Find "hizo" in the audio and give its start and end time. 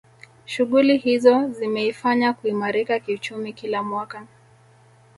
0.97-1.47